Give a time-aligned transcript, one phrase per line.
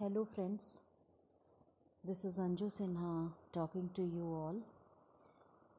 [0.00, 0.66] Hello friends
[2.04, 3.12] this is Anju Sinha
[3.54, 4.62] talking to you all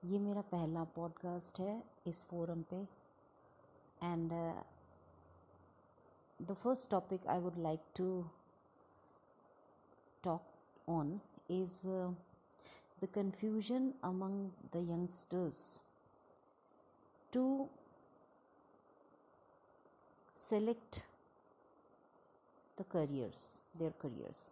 [0.03, 2.79] ये मेरा पहला podcast है इस फोरम पे.
[4.03, 4.31] And
[6.39, 8.09] the first topic I would like to
[10.23, 11.19] talk on
[11.51, 11.77] is
[13.01, 15.61] the confusion among the youngsters
[17.33, 17.69] to
[20.35, 21.03] select
[22.77, 24.47] the careers their careers.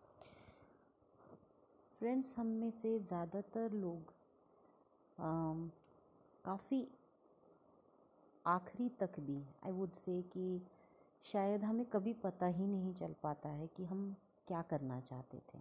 [1.99, 4.13] Friends हम में से ज़्यादातर लोग
[6.45, 6.87] काफ़ी
[8.45, 10.61] आखिरी तक भी आई वुड से कि
[11.25, 14.15] शायद हमें कभी पता ही नहीं चल पाता है कि हम
[14.47, 15.59] क्या करना चाहते थे।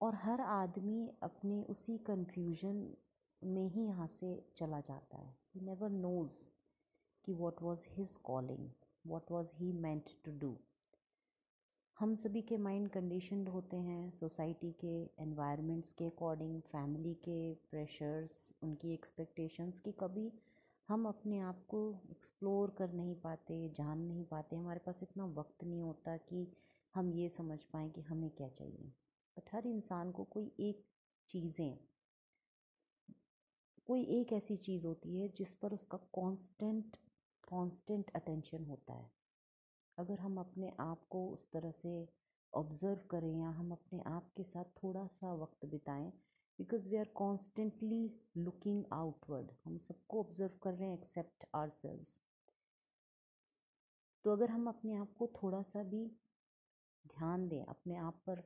[0.00, 2.86] और हर आदमी अपने उसी कन्फ्यूज़न
[3.42, 6.34] में ही यहाँ से चला जाता है। ही नेवर नोज़
[7.24, 8.68] कि what was his calling
[9.06, 10.56] what was he meant to do
[11.96, 18.30] हम सभी के माइंड कंडीशनड होते हैं सोसाइटी के एनवायरनमेंट्स के अकॉर्डिंग फैमिली के प्रेशर्स
[18.62, 20.30] उनकी एक्सपेक्टेशंस की कभी
[20.88, 25.64] हम अपने आप को एक्सप्लोर कर नहीं पाते, जान नहीं पाते, हमारे पास इतना वक्त
[25.64, 26.46] नहीं होता कि
[26.94, 28.92] हम ये समझ पाएँ कि हमें क्या चाहिए।
[29.36, 30.84] बट हर इंसान को कोई एक
[31.28, 31.78] चीज़ें,
[33.86, 36.96] कोई एक ऐसी चीज़ होती है जिस पर उसका कांस्टेंट
[37.44, 39.21] कांस्टेंट अटेंशन होता है।
[39.98, 42.08] अगर हम अपने आप को उस तरह से
[42.54, 46.12] ऑब्ज़र्व करें या हम अपने आप के साथ थोड़ा सा वक्त बिताएँ
[46.58, 51.70] because we are constantly looking outward हम सबको ऑब्ज़र्व कर रहे हैं एक्सेप्ट आर
[54.24, 56.06] तो अगर हम अपने आप को थोड़ा सा भी
[57.06, 58.42] ध्यान दें, अपने आप पर,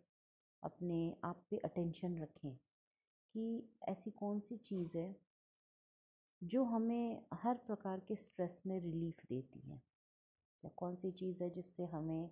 [0.63, 2.57] अपने आप पे अटेंशन रखें,
[3.35, 5.17] कि ऐसी कौन सी चीज़ है
[6.43, 9.83] जो हमें हर प्रकार के स्ट्रेस में रिलीफ देती है।
[10.65, 12.31] या कौन सी चीज़ है जिससे हमें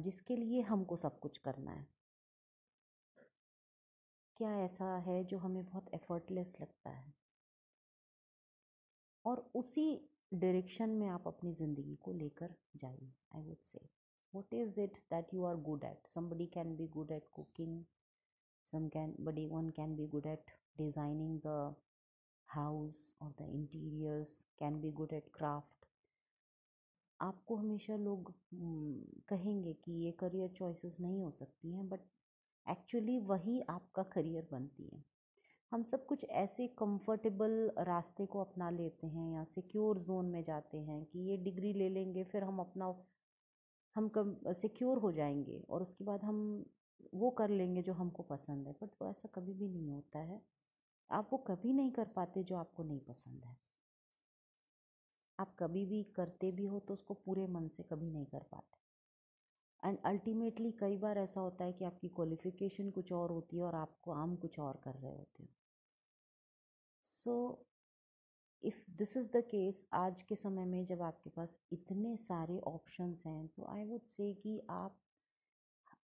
[0.00, 1.86] जिसके लिए हमको सब कुछ करना है?
[4.36, 7.12] क्या ऐसा है जो हमें बहुत एफर्टलेस लगता है?
[9.24, 9.84] और उसी
[10.34, 13.80] डायरेक्शन में आप अपनी ज़िंदगी को लेकर जाइए I would say
[14.34, 17.82] what is it that you are good at somebody can be good at cooking
[18.72, 21.74] some can body one can be good at designing the
[22.48, 25.79] house और the interiors can be good at craft
[27.20, 28.32] आपको हमेशा लोग
[29.28, 32.00] कहेंगे कि ये career choices नहीं हो सकती हैं बट
[32.66, 35.04] एक्चुअली वही आपका करियर बनती है।
[35.72, 40.78] हम सब कुछ ऐसे कंफर्टेबल रास्ते को अपना लेते हैं या सिक्योर जोन में जाते
[40.78, 42.94] हैं कि ये डिग्री ले लेंगे, फिर हम अपना,
[43.96, 46.64] हम कम सिक्योर हो जाएँगे और उसके बाद हम
[47.14, 50.40] वो कर लेंगे जो हमको पसंद है बट वो ऐसा कभी भी नहीं होता है।
[51.10, 53.69] आप वो कभी नहीं कर पाते जो आपको नहीं पसंद है।
[55.40, 58.78] आप कभी भी करते भी हो तो उसको पूरे मन से कभी नहीं कर पाते।
[59.82, 63.74] एंड अल्टीमेटली कई बार ऐसा होता है कि आपकी क्वालिफिकेशन कुछ और होती है और
[63.74, 65.48] आपको आम कुछ और कर रहे होते हो।
[67.04, 67.34] So
[68.62, 73.22] if this is the case आज के समय में जब आपके पास इतने सारे ऑप्शंस
[73.26, 74.98] हैं तो आई वुड से कि आप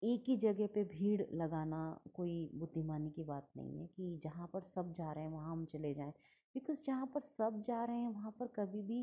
[0.02, 1.80] एक ही जगह पे भीड़ लगाना
[2.14, 5.64] कोई बुद्धिमानी की बात नहीं है कि जहाँ पर सब जा रहे हैं, वहाँ हम
[5.64, 6.12] चले जाएँ।
[6.54, 9.02] बिकॉज़ जहाँ पर सब जा रहे हैं, वहाँ पर कभी भी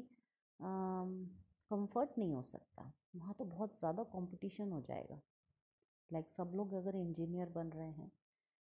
[0.59, 5.19] कंफर्ट नहीं हो सकता। वहाँ तो बहुत ज़्यादा कंपटीशन हो जाएगा।
[6.11, 8.11] लाइक like सब लोग अगर इंजीनियर बन रहे हैं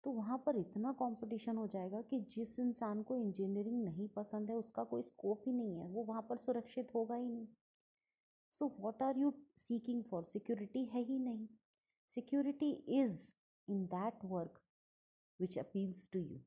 [0.04, 4.56] तो वहाँ पर इतना कंपटीशन हो जाएगा कि जिस इंसान को इंजीनियरिंग नहीं पसंद है,
[4.56, 7.46] उसका कोई स्कोप ही नहीं है। वो वहाँ पर सुरक्षित होगा ही नहीं।
[8.54, 11.46] So what are you seeking for security है ही नहीं।
[12.10, 12.70] Security
[13.00, 13.32] is
[13.68, 14.60] in that work
[15.40, 16.40] which appeals to you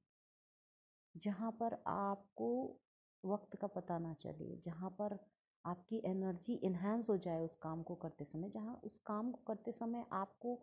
[1.15, 2.79] जहाँ पर आपको
[3.25, 5.17] वक्त का पता ना चले, जहाँ पर
[5.65, 9.71] आपकी एनर्जी इन्हेंस हो जाए उस काम को करते समय, जहाँ उस काम को करते
[9.71, 10.59] समय आपको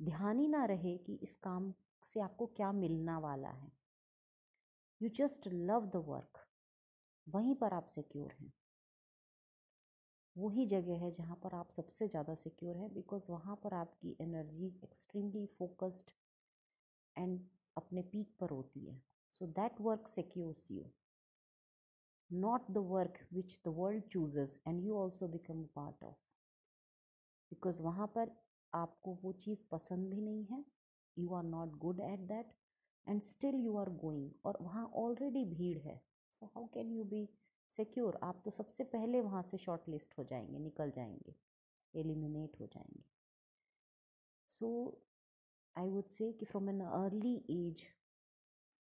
[0.00, 1.72] ध्यान ही ना रहे कि इस काम
[2.04, 3.72] से आपको क्या मिलना वाला है।
[5.00, 6.46] You just love the work
[7.28, 8.52] वहीं पर आप सिक्योर हैं।
[10.36, 14.66] वही जगह है जहाँ पर आप सबसे ज़्यादा सिक्योर हैं बिकॉज़ वहाँ पर आपकी एनर्जी
[14.84, 16.10] एक्सट्रीमली फोकस्ड
[17.16, 17.38] एंड
[17.76, 19.00] अपने पीक पर होती है।
[19.40, 20.84] So that work secures you,
[22.30, 26.16] not the work which the world chooses and you also become part of
[27.52, 28.30] because वहाँ पर
[28.72, 30.64] आपको वो चीज़ पसंद भी नहीं है
[31.16, 32.54] you are not good at that
[33.06, 36.00] and still you are going और वहाँ ऑलरेडी भीड़ है।
[36.32, 37.28] So how can you be
[37.76, 41.34] secure, आप तो सबसे पहले वहाँ से शॉर्ट लिस्ट हो जाएँगे, निकल जाएँगे,
[41.94, 43.04] एलिमिनेट हो जाएँगे।
[44.48, 44.68] सो
[45.76, 47.82] आई वुड से कि from an early age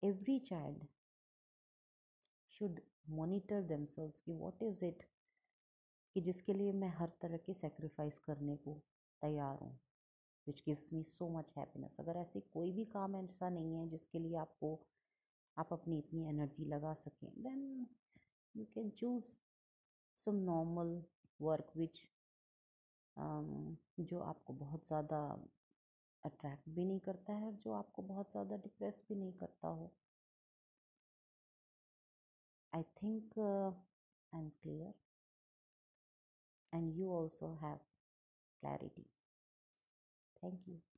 [0.03, 0.87] every child
[2.51, 5.03] should monitor themselves कि what इज़ इट
[6.15, 8.75] कि जिसके लिए मैं हर तरह के सेक्रीफाइस करने को
[9.23, 9.73] तैयार हूँ
[10.47, 14.19] which gives me so much happiness अगर ऐसे कोई भी काम ऐसा नहीं है जिसके
[14.19, 14.87] लिए आपको,
[15.59, 17.87] आप अपनी इतनी एनर्जी लगा सकें then
[18.55, 19.25] you can choose
[20.19, 21.03] some normal
[21.41, 22.03] work which
[24.11, 25.21] जो आपको बहुत ज़्यादा
[26.25, 29.91] अट्रैक्ट भी नहीं करता है और जो आपको बहुत ज़्यादा डिप्रेस भी नहीं करता हो
[32.73, 34.93] I think I am clear
[36.73, 37.79] and you also have
[38.63, 39.07] clarity.
[40.37, 40.94] Thank you.